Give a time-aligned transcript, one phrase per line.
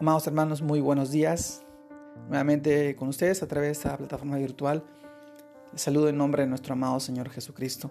[0.00, 1.64] Amados hermanos, muy buenos días.
[2.28, 4.84] Nuevamente con ustedes a través de esta plataforma virtual.
[5.72, 7.90] Les saludo en nombre de nuestro amado Señor Jesucristo.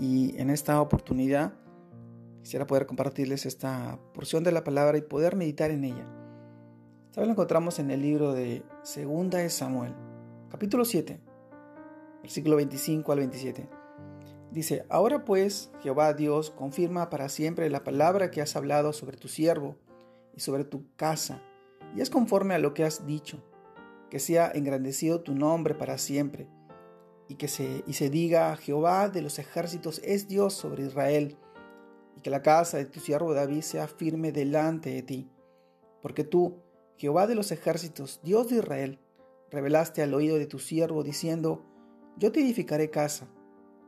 [0.00, 1.52] Y en esta oportunidad
[2.40, 6.06] quisiera poder compartirles esta porción de la palabra y poder meditar en ella.
[7.10, 9.94] Esta vez encontramos en el libro de Segunda de Samuel,
[10.48, 11.20] capítulo 7,
[12.22, 13.68] versículo 25 al 27.
[14.52, 19.28] Dice, ahora pues, Jehová Dios, confirma para siempre la palabra que has hablado sobre tu
[19.28, 19.76] siervo
[20.34, 21.42] y sobre tu casa,
[21.94, 23.42] y es conforme a lo que has dicho,
[24.10, 26.48] que sea engrandecido tu nombre para siempre,
[27.28, 31.36] y que se, y se diga, Jehová de los ejércitos es Dios sobre Israel,
[32.16, 35.30] y que la casa de tu siervo David sea firme delante de ti,
[36.02, 36.56] porque tú,
[36.96, 38.98] Jehová de los ejércitos, Dios de Israel,
[39.50, 41.64] revelaste al oído de tu siervo, diciendo,
[42.16, 43.28] Yo te edificaré casa.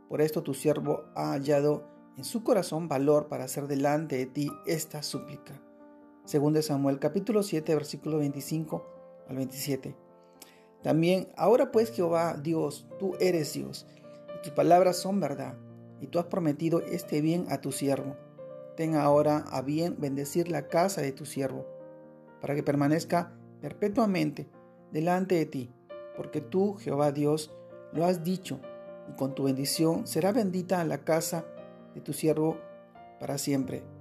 [0.08, 4.50] Por esto tu siervo ha hallado en su corazón valor para hacer delante de ti
[4.66, 5.60] esta súplica.
[6.24, 8.84] Según de Samuel capítulo 7 versículo 25
[9.28, 9.94] al 27.
[10.83, 13.86] También, ahora pues Jehová Dios, tú eres Dios,
[14.34, 15.55] y tus palabras son verdad,
[16.00, 18.16] y tú has prometido este bien a tu siervo.
[18.75, 21.66] Ten ahora a bien bendecir la casa de tu siervo,
[22.41, 24.48] para que permanezca perpetuamente
[24.92, 25.75] delante de ti,
[26.16, 27.55] porque tú, Jehová Dios,
[27.92, 28.61] lo has dicho,
[29.11, 31.44] y con tu bendición será bendita la casa
[31.94, 32.56] de tu siervo
[33.20, 33.94] para siempre.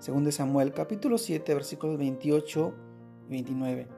[0.00, 2.74] Según de Samuel capítulo 7 versículos 28
[3.26, 3.88] y 29.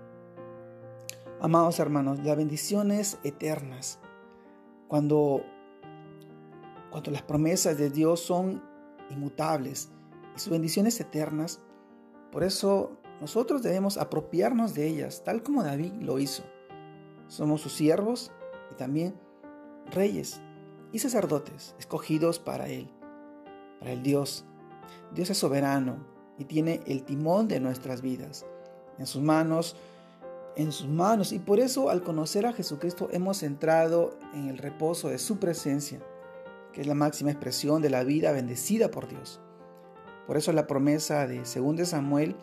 [1.41, 4.00] Amados hermanos, las bendiciones eternas,
[4.89, 5.44] cuando,
[6.91, 8.64] cuando las promesas de Dios son
[9.11, 9.92] inmutables
[10.34, 11.61] y sus bendiciones eternas,
[12.33, 16.42] por eso nosotros debemos apropiarnos de ellas, tal como David lo hizo.
[17.28, 18.33] Somos sus siervos
[18.72, 19.14] y también
[19.92, 20.42] reyes
[20.91, 22.91] y sacerdotes escogidos para Él,
[23.78, 24.44] para el Dios
[25.14, 26.05] Dios es soberano
[26.38, 28.47] y tiene el timón de nuestras vidas
[28.98, 29.77] en sus manos,
[30.56, 31.33] en sus manos.
[31.33, 36.00] Y por eso al conocer a Jesucristo hemos entrado en el reposo de su presencia,
[36.72, 39.41] que es la máxima expresión de la vida bendecida por Dios.
[40.26, 42.37] Por eso la promesa de 2 Samuel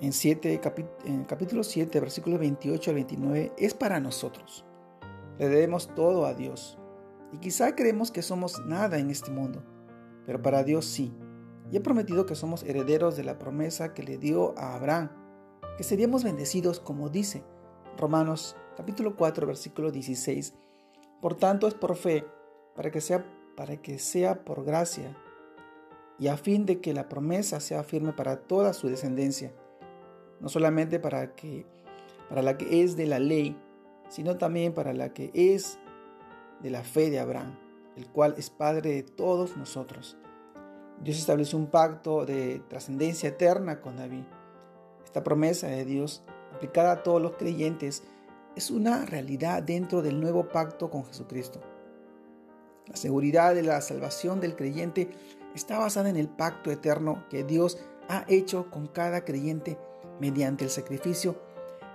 [0.00, 0.60] en, 7,
[1.04, 4.64] en capítulo 7, versículos 28 al 29 es para nosotros.
[5.38, 6.78] Le debemos todo a Dios.
[7.32, 9.62] Y quizá creemos que somos nada en este mundo
[10.26, 11.12] pero para Dios sí.
[11.70, 15.10] Y ha prometido que somos herederos de la promesa que le dio a Abraham,
[15.76, 17.44] que seríamos bendecidos como dice
[17.96, 20.54] Romanos capítulo 4 versículo 16.
[21.20, 22.26] Por tanto es por fe,
[22.74, 23.24] para que sea
[23.56, 25.16] para que sea por gracia
[26.18, 29.52] y a fin de que la promesa sea firme para toda su descendencia,
[30.40, 31.66] no solamente para que
[32.28, 33.56] para la que es de la ley,
[34.08, 35.78] sino también para la que es
[36.62, 37.69] de la fe de Abraham
[38.00, 40.16] el cual es Padre de todos nosotros.
[41.02, 44.24] Dios estableció un pacto de trascendencia eterna con David.
[45.04, 46.22] Esta promesa de Dios,
[46.54, 48.02] aplicada a todos los creyentes,
[48.56, 51.60] es una realidad dentro del nuevo pacto con Jesucristo.
[52.86, 55.10] La seguridad de la salvación del creyente
[55.54, 57.78] está basada en el pacto eterno que Dios
[58.08, 59.78] ha hecho con cada creyente
[60.20, 61.36] mediante el sacrificio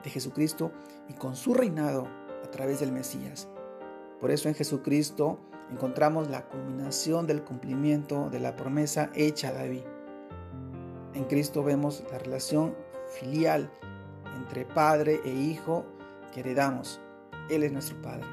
[0.04, 0.72] de Jesucristo
[1.10, 2.08] y con su reinado
[2.44, 3.48] a través del Mesías.
[4.20, 5.40] Por eso en Jesucristo
[5.72, 9.84] encontramos la culminación del cumplimiento de la promesa hecha a David.
[11.14, 12.76] En Cristo vemos la relación
[13.20, 13.72] filial
[14.36, 15.86] entre padre e hijo
[16.34, 17.00] que heredamos.
[17.50, 18.26] Él es nuestro Padre.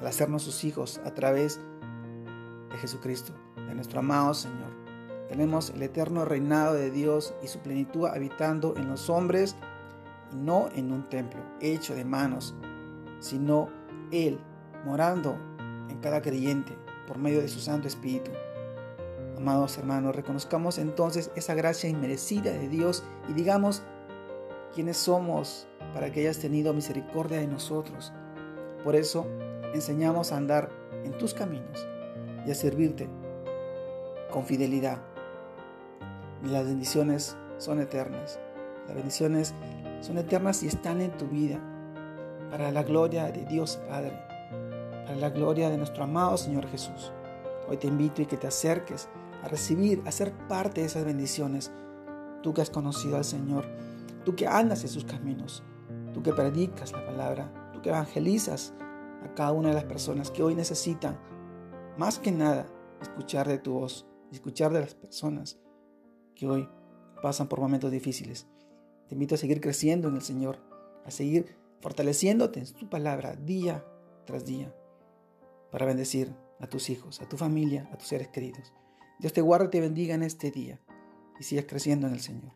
[0.00, 1.60] Al hacernos sus hijos a través
[2.70, 4.70] de Jesucristo, de nuestro amado Señor,
[5.28, 9.56] tenemos el eterno reinado de Dios y su plenitud habitando en los hombres
[10.32, 12.54] y no en un templo hecho de manos,
[13.20, 13.68] sino
[14.10, 14.40] Él
[14.84, 15.36] morando
[15.88, 18.30] en cada creyente por medio de su Santo Espíritu.
[19.36, 23.82] Amados hermanos, reconozcamos entonces esa gracia inmerecida de Dios y digamos
[24.74, 28.12] quiénes somos para que hayas tenido misericordia de nosotros.
[28.84, 29.26] Por eso
[29.74, 30.70] enseñamos a andar
[31.04, 31.86] en tus caminos
[32.46, 33.08] y a servirte
[34.30, 34.98] con fidelidad.
[36.42, 38.38] Las bendiciones son eternas.
[38.86, 39.54] Las bendiciones
[40.00, 41.60] son eternas y están en tu vida
[42.50, 44.37] para la gloria de Dios Padre
[45.08, 47.12] para la gloria de nuestro amado Señor Jesús.
[47.66, 49.08] Hoy te invito y que te acerques
[49.42, 51.72] a recibir, a ser parte de esas bendiciones.
[52.42, 53.64] Tú que has conocido al Señor,
[54.26, 55.62] tú que andas en sus caminos,
[56.12, 58.74] tú que predicas la palabra, tú que evangelizas
[59.24, 61.18] a cada una de las personas que hoy necesitan,
[61.96, 62.66] más que nada,
[63.00, 65.58] escuchar de tu voz, escuchar de las personas
[66.34, 66.68] que hoy
[67.22, 68.46] pasan por momentos difíciles.
[69.08, 70.58] Te invito a seguir creciendo en el Señor,
[71.06, 73.86] a seguir fortaleciéndote en su palabra día
[74.26, 74.70] tras día
[75.70, 78.72] para bendecir a tus hijos, a tu familia, a tus seres queridos.
[79.18, 80.80] Dios te guarde y te bendiga en este día
[81.38, 82.52] y sigas creciendo en el Señor.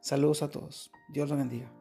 [0.00, 0.90] Saludos a todos.
[1.08, 1.77] Dios los bendiga.